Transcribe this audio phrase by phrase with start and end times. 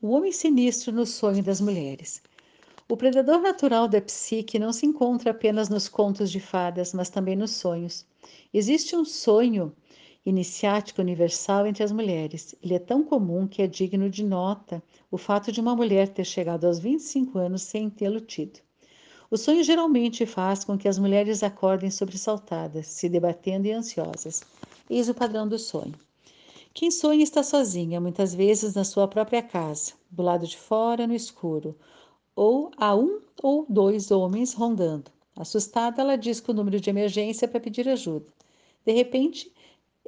[0.00, 2.22] O homem sinistro no sonho das mulheres.
[2.88, 7.34] O predador natural da psique não se encontra apenas nos contos de fadas, mas também
[7.34, 8.06] nos sonhos.
[8.54, 9.74] Existe um sonho
[10.24, 12.54] iniciático universal entre as mulheres.
[12.62, 14.80] Ele é tão comum que é digno de nota
[15.10, 18.60] o fato de uma mulher ter chegado aos 25 anos sem tê-lo tido.
[19.28, 24.44] O sonho geralmente faz com que as mulheres acordem sobressaltadas, se debatendo e ansiosas.
[24.88, 25.94] Eis o padrão do sonho.
[26.78, 31.12] Quem sonha está sozinha, muitas vezes na sua própria casa, do lado de fora, no
[31.12, 31.76] escuro,
[32.36, 35.10] ou há um ou dois homens rondando.
[35.34, 38.32] Assustada, ela diz que o número de emergência para pedir ajuda.
[38.86, 39.52] De repente,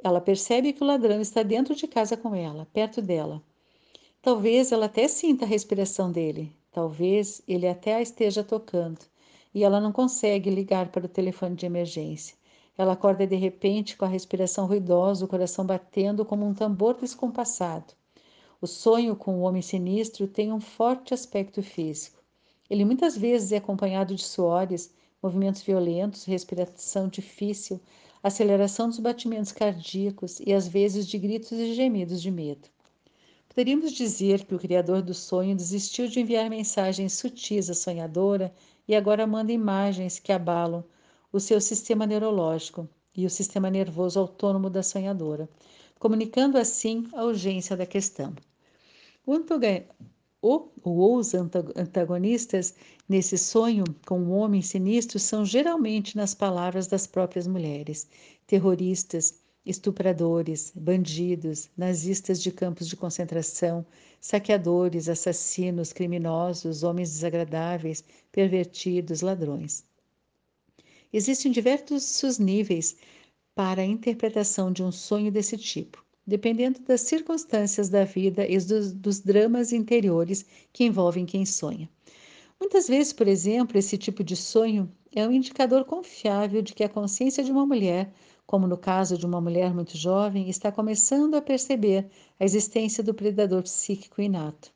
[0.01, 3.43] ela percebe que o ladrão está dentro de casa com ela, perto dela.
[4.21, 8.99] Talvez ela até sinta a respiração dele, talvez ele até a esteja tocando,
[9.53, 12.33] e ela não consegue ligar para o telefone de emergência.
[12.77, 17.93] Ela acorda de repente com a respiração ruidosa, o coração batendo como um tambor descompassado.
[18.61, 22.21] O sonho com o homem sinistro tem um forte aspecto físico.
[22.69, 27.79] Ele muitas vezes é acompanhado de suores, movimentos violentos, respiração difícil,
[28.23, 32.69] aceleração dos batimentos cardíacos e às vezes de gritos e gemidos de medo.
[33.49, 38.53] Poderíamos dizer que o criador do sonho desistiu de enviar mensagens sutis à sonhadora
[38.87, 40.83] e agora manda imagens que abalam
[41.31, 45.49] o seu sistema neurológico e o sistema nervoso autônomo da sonhadora,
[45.99, 48.33] comunicando assim a urgência da questão.
[50.43, 52.73] O, ou os antagonistas
[53.07, 58.07] nesse sonho com o um homem sinistro são geralmente nas palavras das próprias mulheres,
[58.47, 63.85] terroristas, estupradores, bandidos, nazistas de campos de concentração,
[64.19, 69.85] saqueadores, assassinos, criminosos, homens desagradáveis, pervertidos, ladrões.
[71.13, 72.95] Existem diversos níveis
[73.53, 78.93] para a interpretação de um sonho desse tipo, dependendo das circunstâncias da vida e dos,
[78.93, 81.89] dos dramas interiores que envolvem quem sonha.
[82.59, 86.89] Muitas vezes, por exemplo, esse tipo de sonho é um indicador confiável de que a
[86.89, 88.13] consciência de uma mulher,
[88.45, 92.07] como no caso de uma mulher muito jovem, está começando a perceber
[92.39, 94.71] a existência do predador psíquico inato.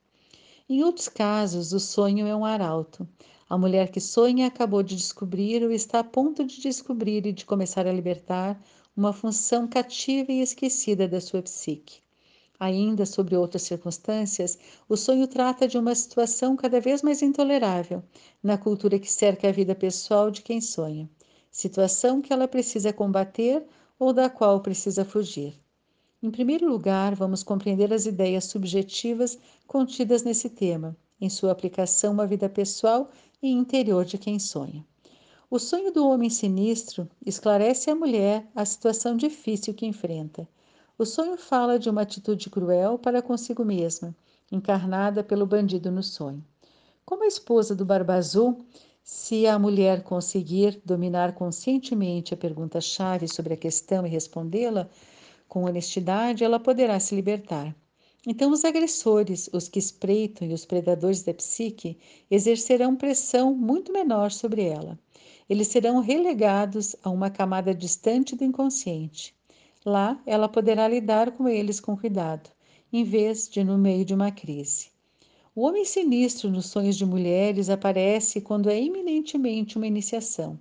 [0.67, 3.07] Em outros casos, o sonho é um arauto,
[3.47, 7.45] a mulher que sonha acabou de descobrir ou está a ponto de descobrir e de
[7.45, 8.59] começar a libertar
[8.97, 11.99] uma função cativa e esquecida da sua psique.
[12.59, 14.57] Ainda sobre outras circunstâncias,
[14.87, 18.01] o sonho trata de uma situação cada vez mais intolerável
[18.41, 21.09] na cultura que cerca a vida pessoal de quem sonha,
[21.51, 23.63] situação que ela precisa combater
[23.99, 25.53] ou da qual precisa fugir.
[26.23, 32.25] Em primeiro lugar, vamos compreender as ideias subjetivas contidas nesse tema, em sua aplicação à
[32.25, 33.11] vida pessoal
[33.45, 34.85] e interior de quem sonha.
[35.49, 40.47] O sonho do homem sinistro esclarece à mulher a situação difícil que enfrenta.
[40.97, 44.15] O sonho fala de uma atitude cruel para consigo mesma,
[44.51, 46.43] encarnada pelo bandido no sonho.
[47.05, 48.65] Como a esposa do Barba Azul,
[49.03, 54.89] se a mulher conseguir dominar conscientemente a pergunta-chave sobre a questão e respondê-la
[55.47, 57.75] com honestidade, ela poderá se libertar.
[58.27, 61.97] Então, os agressores, os que espreitam e os predadores da psique
[62.29, 64.97] exercerão pressão muito menor sobre ela.
[65.47, 69.35] Eles serão relegados a uma camada distante do inconsciente.
[69.85, 72.49] Lá, ela poderá lidar com eles com cuidado,
[72.91, 74.87] em vez de no meio de uma crise.
[75.53, 80.57] O homem sinistro nos sonhos de mulheres aparece quando é iminentemente uma iniciação,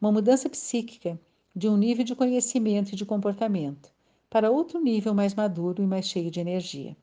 [0.00, 1.20] uma mudança psíquica
[1.54, 3.92] de um nível de conhecimento e de comportamento
[4.30, 6.96] para outro nível mais maduro e mais cheio de energia.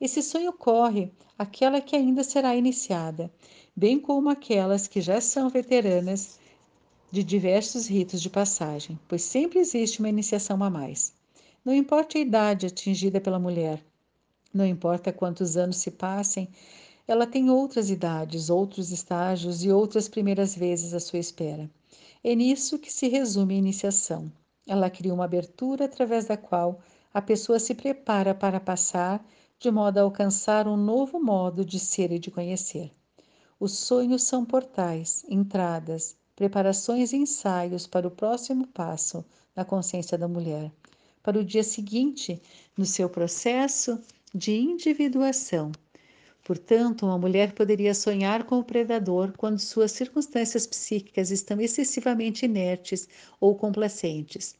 [0.00, 3.30] Esse sonho corre aquela que ainda será iniciada,
[3.76, 6.38] bem como aquelas que já são veteranas
[7.10, 11.12] de diversos ritos de passagem, pois sempre existe uma iniciação a mais.
[11.62, 13.84] Não importa a idade atingida pela mulher,
[14.54, 16.48] não importa quantos anos se passem,
[17.06, 21.70] ela tem outras idades, outros estágios e outras primeiras vezes à sua espera.
[22.24, 24.32] É nisso que se resume a iniciação.
[24.66, 26.80] Ela cria uma abertura através da qual
[27.12, 29.24] a pessoa se prepara para passar
[29.60, 32.90] de modo a alcançar um novo modo de ser e de conhecer.
[33.60, 39.22] Os sonhos são portais, entradas, preparações e ensaios para o próximo passo
[39.54, 40.72] na consciência da mulher,
[41.22, 42.40] para o dia seguinte
[42.74, 44.00] no seu processo
[44.34, 45.70] de individuação.
[46.42, 53.06] Portanto, uma mulher poderia sonhar com o predador quando suas circunstâncias psíquicas estão excessivamente inertes
[53.38, 54.54] ou complacentes.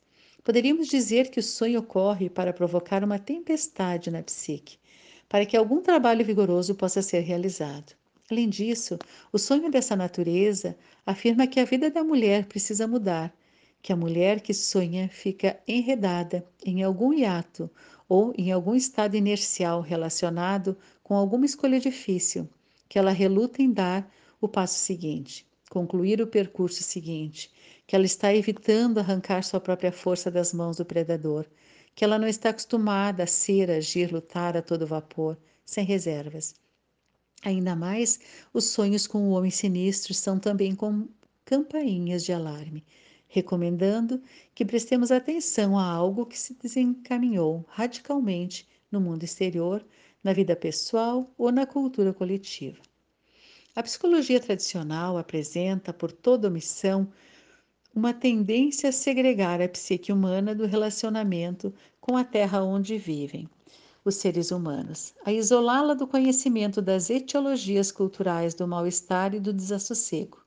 [0.44, 4.78] Poderíamos dizer que o sonho ocorre para provocar uma tempestade na psique,
[5.30, 7.94] para que algum trabalho vigoroso possa ser realizado.
[8.28, 8.98] Além disso,
[9.32, 13.32] o sonho dessa natureza afirma que a vida da mulher precisa mudar,
[13.80, 17.70] que a mulher que sonha fica enredada em algum hiato
[18.08, 22.48] ou em algum estado inercial relacionado com alguma escolha difícil,
[22.88, 27.52] que ela reluta em dar o passo seguinte, concluir o percurso seguinte,
[27.86, 31.46] que ela está evitando arrancar sua própria força das mãos do predador,
[31.94, 36.54] que ela não está acostumada a ser, agir, lutar a todo vapor, sem reservas.
[37.42, 38.20] Ainda mais,
[38.52, 41.08] os sonhos com o homem sinistro são também como
[41.44, 42.84] campainhas de alarme,
[43.26, 44.22] recomendando
[44.54, 49.84] que prestemos atenção a algo que se desencaminhou radicalmente no mundo exterior,
[50.22, 52.82] na vida pessoal ou na cultura coletiva.
[53.74, 57.10] A psicologia tradicional apresenta, por toda omissão,
[57.94, 63.48] uma tendência a segregar a psique humana do relacionamento com a terra onde vivem
[64.04, 70.38] os seres humanos, a isolá-la do conhecimento das etiologias culturais do mal-estar e do desassossego,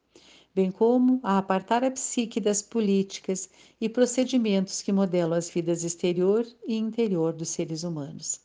[0.55, 3.49] bem como a apartar a psique das políticas
[3.79, 8.41] e procedimentos que modelam as vidas exterior e interior dos seres humanos.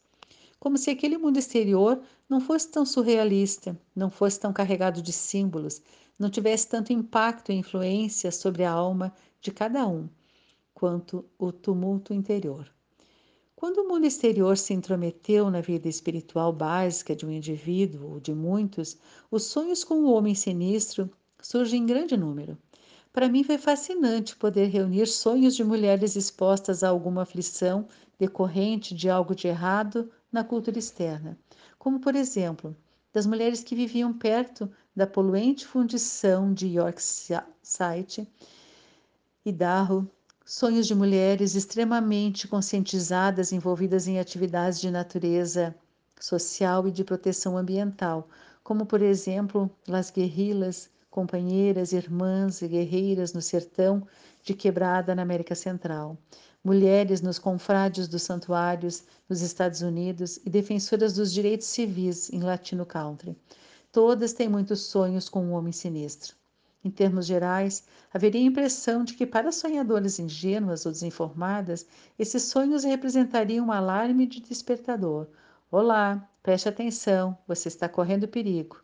[0.61, 5.81] Como se aquele mundo exterior não fosse tão surrealista, não fosse tão carregado de símbolos,
[6.19, 10.09] não tivesse tanto impacto e influência sobre a alma de cada um,
[10.75, 12.69] quanto o tumulto interior.
[13.55, 18.33] Quando o mundo exterior se intrometeu na vida espiritual básica de um indivíduo ou de
[18.33, 18.97] muitos,
[19.31, 21.11] os sonhos com o homem sinistro
[21.43, 22.57] surgem em grande número.
[23.13, 27.89] Para mim foi fascinante poder reunir sonhos de mulheres expostas a alguma aflição
[28.19, 31.37] decorrente de algo de errado na cultura externa,
[31.79, 32.77] como por exemplo,
[33.13, 37.45] das mulheres que viviam perto da poluente fundição de Yorkshire,
[39.47, 40.11] Idaho,
[40.45, 45.73] sonhos de mulheres extremamente conscientizadas envolvidas em atividades de natureza
[46.19, 48.29] social e de proteção ambiental,
[48.65, 54.05] como por exemplo, las guerrillas, companheiras, irmãs e guerreiras no sertão
[54.43, 56.19] de quebrada na América Central,
[56.65, 62.85] mulheres nos confrades dos santuários nos Estados Unidos e defensoras dos direitos civis em Latino
[62.85, 63.37] Country.
[63.91, 66.37] Todas têm muitos sonhos com um homem sinistro.
[66.85, 71.87] Em termos gerais, haveria a impressão de que, para sonhadoras ingênuas ou desinformadas,
[72.19, 75.27] esses sonhos representariam um alarme de despertador.
[75.71, 78.81] Olá, preste atenção, você está correndo perigo.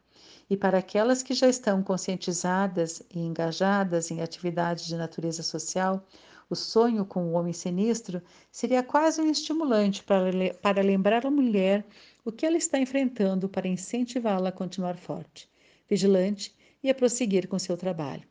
[0.48, 6.04] E para aquelas que já estão conscientizadas e engajadas em atividades de natureza social,
[6.48, 8.20] o sonho com o homem sinistro
[8.50, 10.30] seria quase um estimulante para,
[10.60, 11.86] para lembrar a mulher
[12.24, 15.48] o que ela está enfrentando para incentivá-la a continuar forte,
[15.88, 18.24] vigilante e a prosseguir com seu trabalho.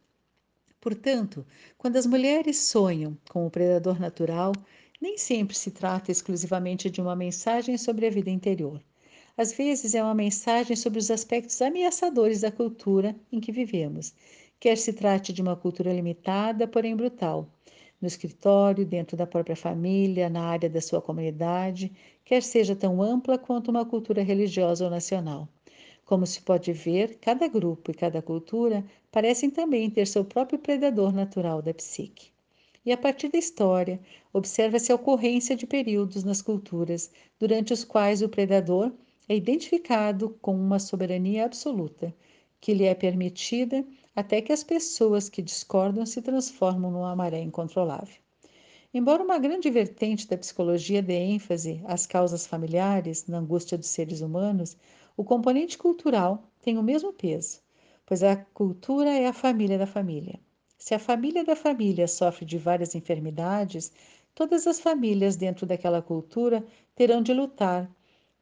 [0.82, 1.46] Portanto,
[1.78, 4.52] quando as mulheres sonham com o predador natural,
[5.00, 8.82] nem sempre se trata exclusivamente de uma mensagem sobre a vida interior.
[9.38, 14.14] Às vezes é uma mensagem sobre os aspectos ameaçadores da cultura em que vivemos,
[14.60, 17.50] quer se trate de uma cultura limitada, porém brutal,
[18.04, 21.90] no escritório, dentro da própria família, na área da sua comunidade,
[22.26, 25.48] quer seja tão ampla quanto uma cultura religiosa ou nacional.
[26.04, 31.14] Como se pode ver, cada grupo e cada cultura parecem também ter seu próprio predador
[31.14, 32.28] natural da psique.
[32.86, 34.02] E a partir da história,
[34.34, 37.10] observa-se a ocorrência de períodos nas culturas
[37.40, 38.92] durante os quais o predador
[39.30, 42.14] é identificado com uma soberania absoluta,
[42.60, 48.16] que lhe é permitida até que as pessoas que discordam se transformam numa maré incontrolável.
[48.94, 54.22] Embora uma grande vertente da psicologia dê ênfase às causas familiares na angústia dos seres
[54.22, 54.78] humanos,
[55.18, 57.60] o componente cultural tem o mesmo peso,
[58.06, 60.40] pois a cultura é a família da família.
[60.78, 63.92] Se a família da família sofre de várias enfermidades,
[64.36, 66.64] todas as famílias dentro daquela cultura
[66.96, 67.90] terão de lutar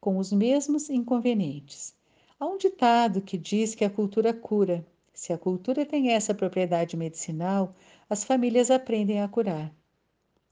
[0.01, 1.95] com os mesmos inconvenientes.
[2.37, 6.95] Há um ditado que diz que a cultura cura se a cultura tem essa propriedade
[6.95, 7.75] medicinal,
[8.09, 9.73] as famílias aprendem a curar.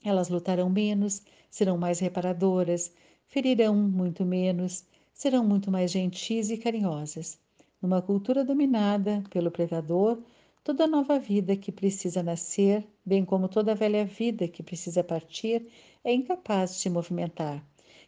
[0.03, 2.91] Elas lutarão menos, serão mais reparadoras,
[3.27, 7.37] ferirão muito menos, serão muito mais gentis e carinhosas.
[7.81, 10.21] Numa cultura dominada pelo predador,
[10.63, 15.67] toda nova vida que precisa nascer, bem como toda velha vida que precisa partir,
[16.03, 17.63] é incapaz de se movimentar.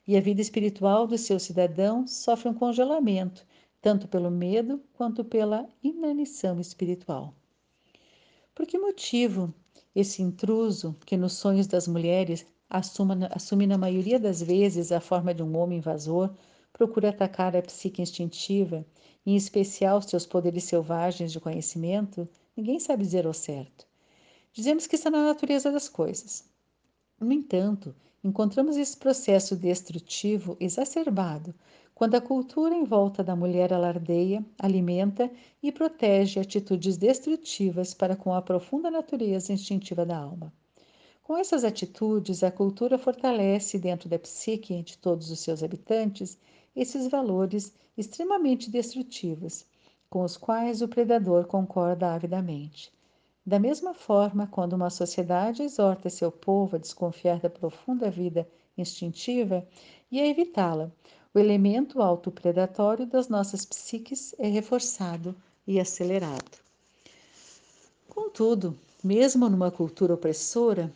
[0.08, 3.46] E a vida espiritual dos seus cidadãos sofre um congelamento
[3.82, 7.34] tanto pelo medo quanto pela inanição espiritual.
[8.54, 9.54] Por que motivo
[9.96, 15.44] esse intruso, que nos sonhos das mulheres assume na maioria das vezes a forma de
[15.44, 16.34] um homem invasor,
[16.72, 18.86] procura atacar a psique instintiva,
[19.26, 23.86] em especial seus poderes selvagens de conhecimento, ninguém sabe dizer ao certo.
[24.54, 26.46] Dizemos que está na natureza das coisas.
[27.20, 31.54] No entanto, encontramos esse processo destrutivo exacerbado
[32.02, 35.30] quando a cultura em volta da mulher alardeia, alimenta
[35.62, 40.52] e protege atitudes destrutivas para com a profunda natureza instintiva da alma.
[41.22, 46.40] Com essas atitudes, a cultura fortalece dentro da psique de todos os seus habitantes
[46.76, 49.64] esses valores extremamente destrutivos,
[50.10, 52.92] com os quais o predador concorda avidamente.
[53.46, 59.64] Da mesma forma, quando uma sociedade exorta seu povo a desconfiar da profunda vida instintiva
[60.12, 60.92] e a evitá-la,
[61.34, 65.36] o elemento autopredatório das nossas psiques é reforçado
[65.66, 66.60] e acelerado.
[68.10, 70.92] Contudo, mesmo numa cultura opressora,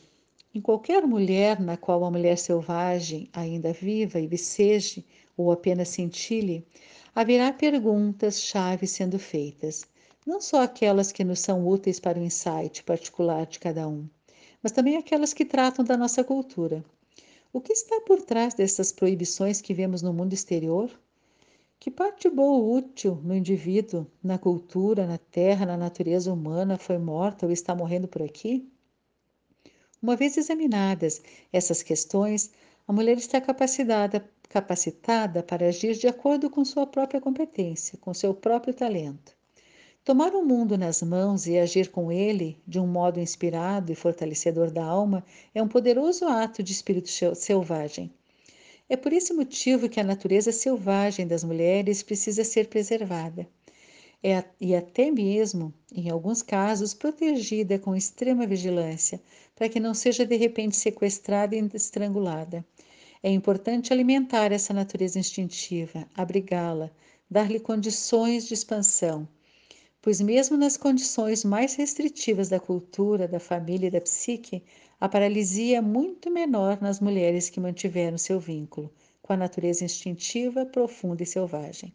[0.53, 5.05] em qualquer mulher na qual a mulher selvagem ainda viva e viceje
[5.37, 6.65] ou apenas cintile,
[7.13, 9.85] haverá perguntas-chave sendo feitas,
[10.25, 14.07] não só aquelas que nos são úteis para o insight particular de cada um,
[14.61, 16.83] mas também aquelas que tratam da nossa cultura.
[17.55, 20.91] O que está por trás dessas proibições que vemos no mundo exterior?
[21.79, 26.97] Que parte boa ou útil no indivíduo, na cultura, na terra, na natureza humana foi
[26.97, 28.69] morta ou está morrendo por aqui?
[30.01, 31.21] Uma vez examinadas
[31.53, 32.51] essas questões,
[32.85, 38.33] a mulher está capacitada, capacitada para agir de acordo com sua própria competência, com seu
[38.33, 39.33] próprio talento.
[40.05, 44.69] Tomar o mundo nas mãos e agir com ele de um modo inspirado e fortalecedor
[44.69, 48.13] da alma é um poderoso ato de espírito selvagem.
[48.87, 53.47] É por esse motivo que a natureza selvagem das mulheres precisa ser preservada.
[54.21, 59.19] É, e até mesmo, em alguns casos, protegida com extrema vigilância,
[59.55, 62.63] para que não seja de repente sequestrada e estrangulada.
[63.23, 66.91] É importante alimentar essa natureza instintiva, abrigá-la,
[67.27, 69.27] dar-lhe condições de expansão
[70.05, 74.61] pois, mesmo nas condições mais restritivas da cultura, da família e da psique,
[75.01, 80.63] a paralisia é muito menor nas mulheres que mantiveram seu vínculo com a natureza instintiva,
[80.63, 81.91] profunda e selvagem.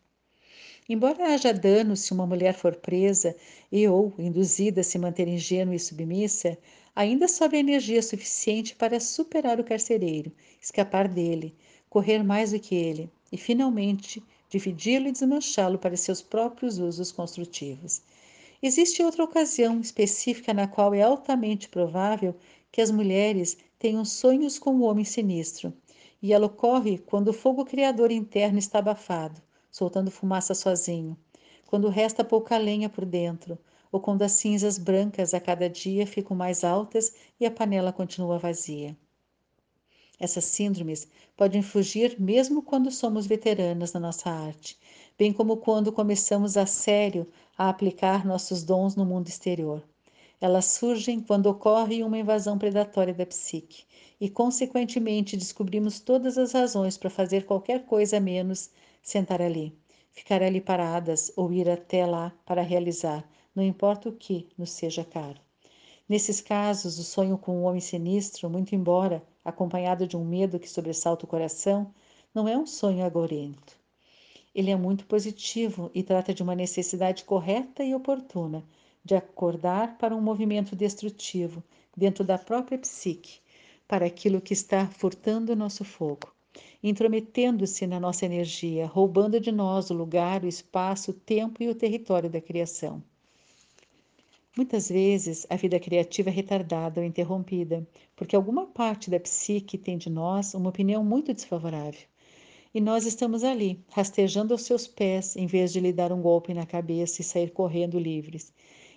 [0.88, 3.36] Embora haja dano se uma mulher for presa
[3.70, 6.58] e ou induzida a se manter ingênua e submissa,
[6.96, 11.54] ainda sobra energia suficiente para superar o carcereiro, escapar dele,
[11.88, 14.20] correr mais do que ele e, finalmente,
[14.50, 18.02] dividi-lo e desmanchá-lo para seus próprios usos construtivos.
[18.60, 22.34] Existe outra ocasião específica na qual é altamente provável
[22.70, 25.72] que as mulheres tenham sonhos com o homem sinistro,
[26.20, 29.40] e ela ocorre quando o fogo criador interno está abafado,
[29.70, 31.16] soltando fumaça sozinho,
[31.66, 33.56] quando resta pouca lenha por dentro,
[33.92, 38.38] ou quando as cinzas brancas a cada dia ficam mais altas e a panela continua
[38.38, 38.96] vazia.
[40.20, 44.78] Essas síndromes podem fugir mesmo quando somos veteranas na nossa arte,
[45.18, 49.82] bem como quando começamos a sério a aplicar nossos dons no mundo exterior.
[50.38, 53.84] Elas surgem quando ocorre uma invasão predatória da psique
[54.20, 58.70] e, consequentemente, descobrimos todas as razões para fazer qualquer coisa menos
[59.02, 59.74] sentar ali,
[60.12, 65.02] ficar ali paradas ou ir até lá para realizar, não importa o que nos seja
[65.02, 65.40] caro.
[66.06, 70.68] Nesses casos, o sonho com o homem sinistro, muito embora acompanhado de um medo que
[70.68, 71.92] sobressalta o coração,
[72.34, 73.78] não é um sonho agorento.
[74.54, 78.64] Ele é muito positivo e trata de uma necessidade correta e oportuna
[79.04, 81.62] de acordar para um movimento destrutivo
[81.96, 83.40] dentro da própria psique,
[83.88, 86.32] para aquilo que está furtando o nosso fogo,
[86.82, 91.74] intrometendo-se na nossa energia, roubando de nós o lugar, o espaço, o tempo e o
[91.74, 93.02] território da criação.
[94.56, 99.96] Muitas vezes a vida criativa é retardada ou interrompida, porque alguma parte da psique tem
[99.96, 102.00] de nós uma opinião muito desfavorável.
[102.74, 106.52] E nós estamos ali, rastejando aos seus pés, em vez de lhe dar um golpe
[106.52, 108.52] na cabeça e sair correndo livres.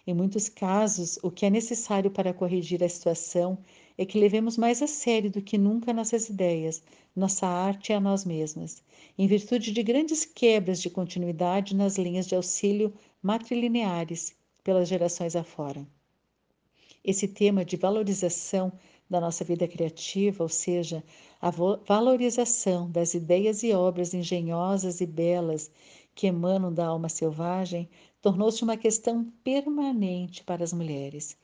[0.08, 3.60] Em muitos casos, o que é necessário para corrigir a situação
[3.96, 6.82] é que levemos mais a sério do que nunca nossas ideias,
[7.16, 8.82] nossa arte e a nós mesmas,
[9.20, 12.92] em virtude de grandes quebras de continuidade nas linhas de auxílio
[13.22, 15.86] matrilineares pelas gerações afora.
[17.04, 18.72] Esse tema de valorização
[19.10, 21.04] da nossa vida criativa, ou seja,
[21.42, 25.70] a valorização das ideias e obras engenhosas e belas
[26.16, 27.90] que emanam da alma selvagem,
[28.22, 31.38] tornou-se uma questão permanente para as mulheres.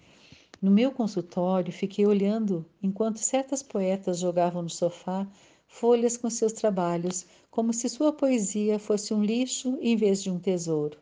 [0.61, 5.27] No meu consultório, fiquei olhando enquanto certas poetas jogavam no sofá
[5.67, 10.39] folhas com seus trabalhos, como se sua poesia fosse um lixo em vez de um
[10.39, 10.97] tesouro.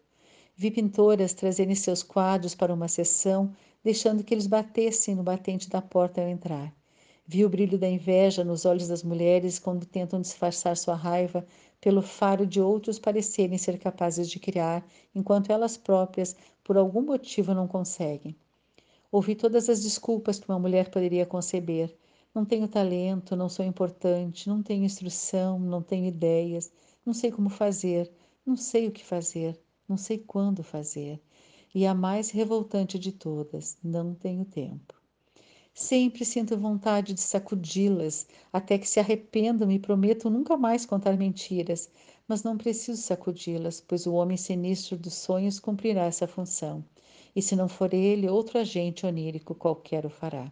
[0.60, 5.84] Vi pintoras trazerem seus quadros para uma sessão, deixando que eles batessem no batente da
[5.84, 6.74] porta ao entrar.
[7.28, 11.46] Vi o brilho da inveja nos olhos das mulheres quando tentam disfarçar sua raiva
[11.80, 14.84] pelo faro de outros parecerem ser capazes de criar,
[15.14, 18.36] enquanto elas próprias, por algum motivo, não conseguem.
[19.12, 21.96] Ouvi todas as desculpas que uma mulher poderia conceber.
[22.34, 26.72] Não tenho talento, não sou importante, não tenho instrução, não tenho ideias,
[27.06, 28.12] não sei como fazer,
[28.44, 29.56] não sei o que fazer
[29.88, 31.22] não sei quando fazer.
[31.74, 34.94] E a mais revoltante de todas, não tenho tempo.
[35.74, 41.90] Sempre sinto vontade de sacudi-las, até que se arrependam e prometam nunca mais contar mentiras.
[42.28, 46.84] Mas não preciso sacudi-las, pois o homem sinistro dos sonhos cumprirá essa função.
[47.36, 50.52] E se não for ele, outro agente onírico qualquer o fará.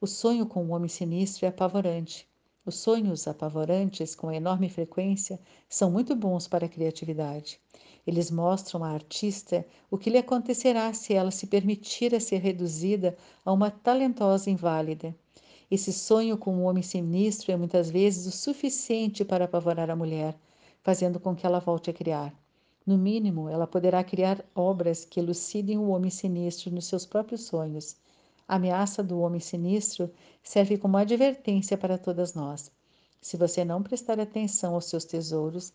[0.00, 2.26] O sonho com o homem sinistro é apavorante.
[2.68, 7.58] Os sonhos apavorantes, com enorme frequência, são muito bons para a criatividade.
[8.06, 13.16] Eles mostram à artista o que lhe acontecerá se ela se permitir a ser reduzida
[13.42, 15.16] a uma talentosa inválida.
[15.70, 20.38] Esse sonho com um homem sinistro é muitas vezes o suficiente para apavorar a mulher,
[20.82, 22.38] fazendo com que ela volte a criar.
[22.84, 27.96] No mínimo, ela poderá criar obras que elucidem o homem sinistro nos seus próprios sonhos.
[28.48, 30.10] A ameaça do homem sinistro
[30.42, 32.72] serve como advertência para todas nós.
[33.20, 35.72] Se você não prestar atenção aos seus tesouros,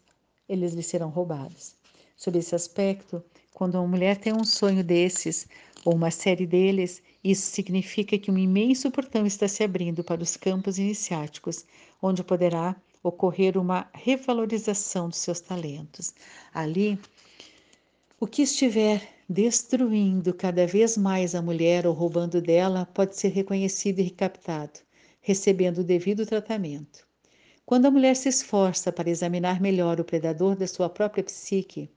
[0.50, 1.75] eles lhe serão roubados
[2.15, 5.48] sob esse aspecto, quando uma mulher tem um sonho desses,
[5.86, 10.38] ou uma série deles, isso significa que um imenso portão está se abrindo para os
[10.38, 11.65] campos iniciáticos,
[12.01, 16.13] onde poderá ocorrer uma revalorização dos seus talentos.
[16.53, 16.98] Ali,
[18.24, 24.00] o que estiver destruindo cada vez mais a mulher ou roubando dela pode ser reconhecido
[24.00, 24.80] e recaptado,
[25.20, 27.06] recebendo o devido tratamento.
[27.65, 31.89] Quando a mulher se esforça para examinar melhor o predador da sua própria psique,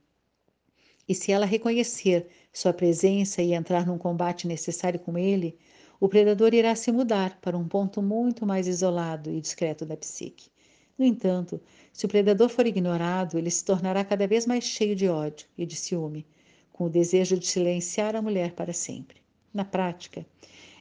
[1.07, 5.57] e se ela reconhecer sua presença e entrar num combate necessário com ele,
[5.97, 10.49] o predador irá se mudar para um ponto muito mais isolado e discreto da psique.
[10.97, 11.61] No entanto,
[11.93, 15.65] se o predador for ignorado, ele se tornará cada vez mais cheio de ódio e
[15.65, 16.25] de ciúme,
[16.73, 19.17] com o desejo de silenciar a mulher para sempre.
[19.53, 20.25] Na prática,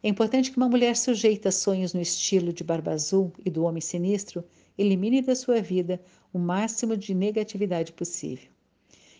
[0.03, 3.65] é importante que uma mulher sujeita a sonhos no estilo de Barba Azul e do
[3.65, 4.45] Homem Sinistro
[4.79, 6.01] elimine da sua vida
[6.33, 8.49] o máximo de negatividade possível.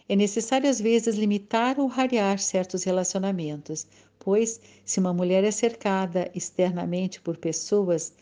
[0.09, 3.87] É necessário às vezes limitar ou rarear certos relacionamentos,
[4.19, 8.13] pois se uma mulher é cercada externamente por pessoas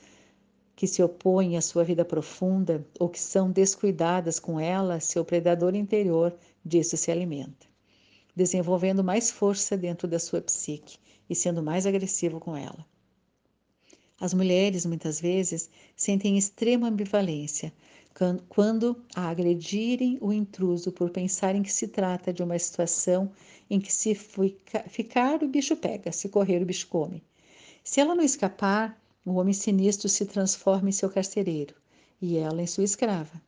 [0.76, 5.74] que se opõem à sua vida profunda ou que são descuidadas com ela, seu predador
[5.74, 7.66] interior disso se alimenta,
[8.34, 10.98] desenvolvendo mais força dentro da sua psique
[11.30, 12.84] e sendo mais agressivo com ela.
[14.20, 17.72] As mulheres, muitas vezes, sentem extrema ambivalência
[18.48, 23.32] quando a agredirem o intruso por pensarem que se trata de uma situação
[23.68, 24.14] em que se
[24.88, 27.24] ficar o bicho pega, se correr o bicho come.
[27.82, 31.74] Se ela não escapar, o homem sinistro se transforma em seu carcereiro
[32.20, 33.40] e ela em sua escrava.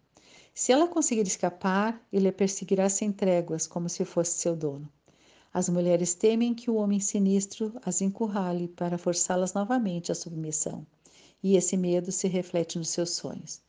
[0.55, 4.89] Se ela conseguir escapar, ele a perseguirá sem tréguas, como se fosse seu dono.
[5.53, 10.87] As mulheres temem que o homem sinistro as encurrale para forçá-las novamente à submissão,
[11.43, 13.61] e esse medo se reflete nos seus sonhos.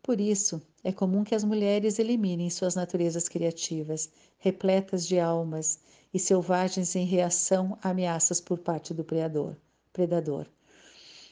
[0.00, 5.80] Por isso, é comum que as mulheres eliminem suas naturezas criativas, repletas de almas
[6.14, 10.46] e selvagens em reação a ameaças por parte do predador.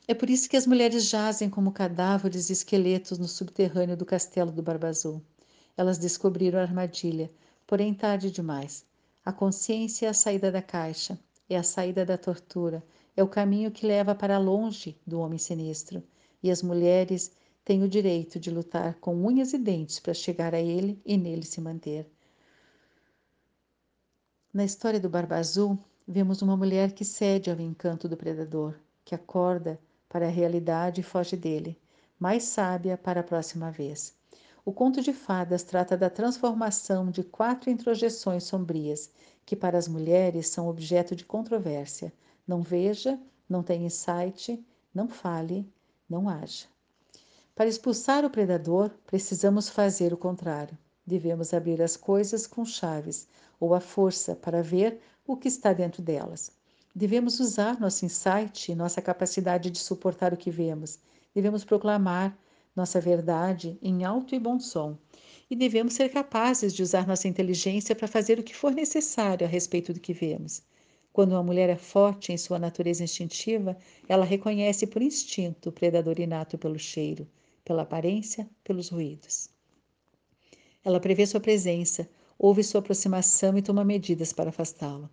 [0.08, 4.52] É por isso que as mulheres jazem como cadáveres e esqueletos no subterrâneo do castelo
[4.52, 5.20] do Barba Azul.
[5.76, 7.28] Elas descobriram a armadilha,
[7.66, 8.86] porém tarde demais.
[9.24, 11.18] A consciência é a saída da caixa,
[11.50, 12.84] é a saída da tortura,
[13.16, 16.00] é o caminho que leva para longe do homem sinistro.
[16.40, 17.32] E as mulheres
[17.64, 21.44] tem o direito de lutar com unhas e dentes para chegar a ele e nele
[21.44, 22.08] se manter.
[24.54, 29.12] Na história do Barba Azul, vemos uma mulher que cede ao encanto do predador, que
[29.12, 29.80] acorda
[30.16, 31.78] para a realidade e foge dele,
[32.18, 34.14] mais sábia para a próxima vez.
[34.64, 39.10] O conto de fadas trata da transformação de quatro introjeções sombrias,
[39.44, 42.10] que para as mulheres são objeto de controvérsia.
[42.48, 45.70] Não veja, não tenha insight, não fale,
[46.08, 46.64] não haja.
[47.54, 50.78] Para expulsar o predador, precisamos fazer o contrário.
[51.06, 53.28] Devemos abrir as coisas com chaves
[53.60, 56.50] ou a força para ver o que está dentro delas.
[56.96, 60.98] Devemos usar nosso insight e nossa capacidade de suportar o que vemos.
[61.34, 62.34] Devemos proclamar
[62.74, 64.96] nossa verdade em alto e bom som.
[65.50, 69.50] E devemos ser capazes de usar nossa inteligência para fazer o que for necessário a
[69.50, 70.62] respeito do que vemos.
[71.12, 73.76] Quando uma mulher é forte em sua natureza instintiva,
[74.08, 77.28] ela reconhece por instinto o predador inato pelo cheiro
[77.62, 79.50] pela aparência, pelos ruídos.
[80.84, 85.10] Ela prevê sua presença, ouve sua aproximação e toma medidas para afastá-lo.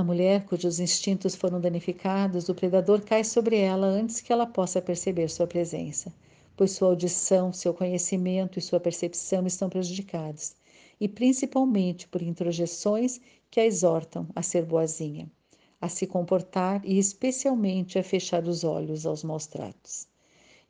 [0.00, 4.80] Na mulher cujos instintos foram danificados, o predador cai sobre ela antes que ela possa
[4.80, 6.10] perceber sua presença,
[6.56, 10.54] pois sua audição, seu conhecimento e sua percepção estão prejudicados,
[10.98, 15.30] e principalmente por introjeções que a exortam a ser boazinha,
[15.78, 20.08] a se comportar e especialmente a fechar os olhos aos maus tratos.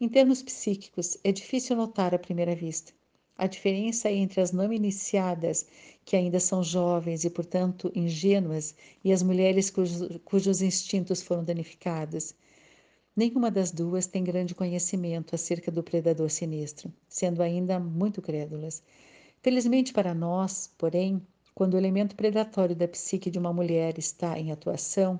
[0.00, 2.92] Em termos psíquicos, é difícil notar à primeira vista
[3.40, 5.66] a diferença entre as não iniciadas,
[6.04, 12.34] que ainda são jovens e, portanto, ingênuas, e as mulheres cujos, cujos instintos foram danificados.
[13.16, 18.82] Nenhuma das duas tem grande conhecimento acerca do predador sinistro, sendo ainda muito crédulas.
[19.40, 24.52] Felizmente para nós, porém, quando o elemento predatório da psique de uma mulher está em
[24.52, 25.18] atuação,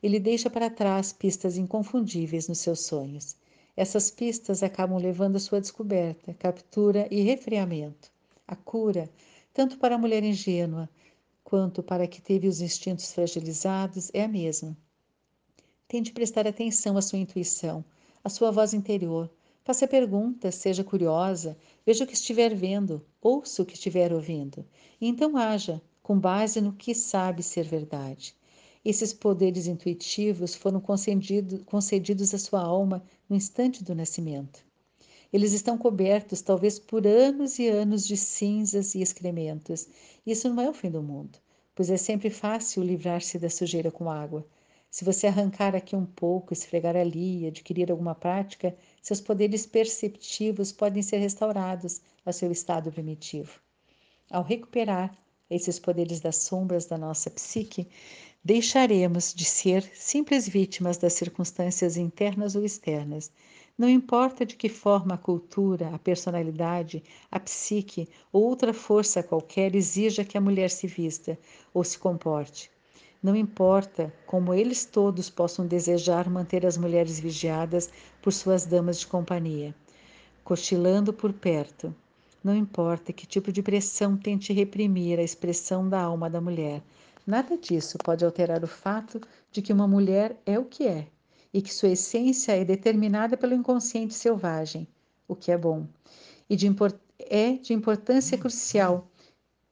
[0.00, 3.34] ele deixa para trás pistas inconfundíveis nos seus sonhos.
[3.76, 8.10] Essas pistas acabam levando à sua descoberta, captura e refriamento.
[8.48, 9.10] A cura,
[9.52, 10.88] tanto para a mulher ingênua
[11.44, 14.76] quanto para a que teve os instintos fragilizados, é a mesma.
[15.86, 17.84] Tente prestar atenção à sua intuição,
[18.24, 19.30] à sua voz interior.
[19.62, 24.64] Faça perguntas, seja curiosa, veja o que estiver vendo, ouça o que estiver ouvindo,
[25.00, 28.34] e então haja, com base no que sabe ser verdade.
[28.88, 34.64] Esses poderes intuitivos foram concedido, concedidos à sua alma no instante do nascimento.
[35.32, 39.88] Eles estão cobertos, talvez por anos e anos de cinzas e excrementos.
[40.24, 41.36] Isso não é o fim do mundo,
[41.74, 44.46] pois é sempre fácil livrar-se da sujeira com água.
[44.88, 48.72] Se você arrancar aqui um pouco, esfregar ali, adquirir alguma prática,
[49.02, 53.58] seus poderes perceptivos podem ser restaurados ao seu estado primitivo.
[54.30, 55.12] Ao recuperar
[55.48, 57.88] esses poderes das sombras da nossa psique,
[58.46, 63.28] deixaremos de ser simples vítimas das circunstâncias internas ou externas.
[63.76, 69.74] Não importa de que forma a cultura, a personalidade, a psique ou outra força qualquer
[69.74, 71.36] exija que a mulher se vista
[71.74, 72.70] ou se comporte.
[73.20, 77.90] Não importa como eles todos possam desejar manter as mulheres vigiadas
[78.22, 79.74] por suas damas de companhia,
[80.44, 81.92] cochilando por perto.
[82.44, 86.80] Não importa que tipo de pressão tente reprimir a expressão da alma da mulher,
[87.26, 91.08] Nada disso pode alterar o fato de que uma mulher é o que é
[91.52, 94.86] e que sua essência é determinada pelo inconsciente selvagem,
[95.26, 95.86] o que é bom.
[96.48, 96.68] E de
[97.18, 99.10] é de importância crucial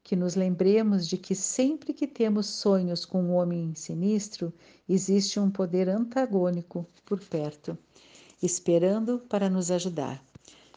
[0.02, 4.52] que nos lembremos de que sempre que temos sonhos com um homem sinistro,
[4.88, 7.78] existe um poder antagônico por perto,
[8.42, 10.22] esperando para nos ajudar.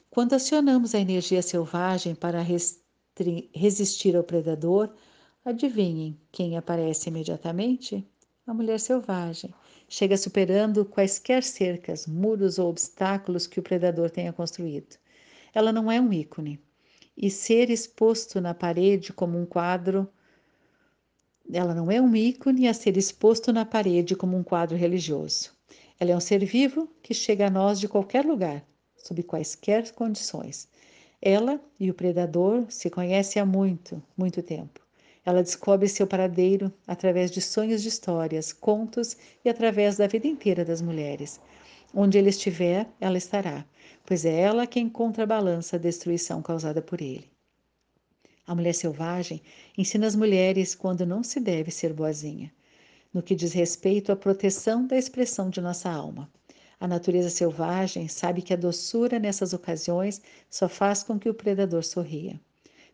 [0.09, 2.41] Quando acionamos a energia selvagem para
[3.53, 4.89] resistir ao predador,
[5.47, 8.05] Adivinhem quem aparece imediatamente?
[8.45, 9.53] A mulher selvagem.
[9.88, 14.97] Chega superando quaisquer cercas, muros ou obstáculos que o predador tenha construído.
[15.53, 16.60] Ela não é um ícone.
[17.15, 20.05] E ser exposto na parede como um quadro.
[21.49, 25.53] Ela não é um ícone a ser exposto na parede como um quadro religioso.
[25.97, 30.67] Ela é um ser vivo que chega a nós de qualquer lugar, sob quaisquer condições.
[31.21, 34.86] Ela e o predador se conhecem há muito, muito tempo.
[35.27, 40.63] Ela descobre seu paradeiro através de sonhos de histórias, contos e através da vida inteira
[40.63, 41.37] das mulheres.
[41.93, 43.65] Onde ele estiver, ela estará,
[44.05, 47.29] pois é ela quem contrabalança a destruição causada por ele.
[48.45, 49.41] A mulher selvagem
[49.77, 52.49] ensina as mulheres quando não se deve ser boazinha,
[53.13, 56.31] no que diz respeito à proteção da expressão de nossa alma.
[56.79, 61.83] A natureza selvagem sabe que a doçura nessas ocasiões só faz com que o predador
[61.83, 62.39] sorria.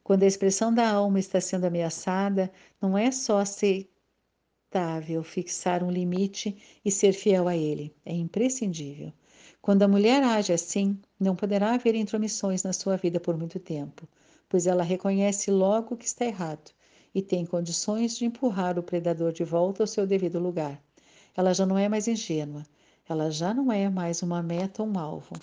[0.04, 6.58] Quando a expressão da alma está sendo ameaçada, não é só aceitável fixar um limite
[6.84, 9.14] e ser fiel a ele, é imprescindível.
[9.62, 14.06] Quando a mulher age assim, não poderá haver intromissões na sua vida por muito tempo,
[14.50, 16.72] pois ela reconhece logo que está errado
[17.16, 20.82] e tem condições de empurrar o predador de volta ao seu devido lugar.
[21.36, 22.66] Ela já não é mais ingênua,
[23.08, 25.34] ela já não é mais uma meta ou um alvo.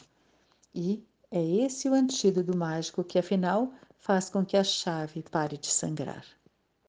[0.75, 5.69] E é esse o antídoto mágico que, afinal, faz com que a chave pare de
[5.69, 6.25] sangrar.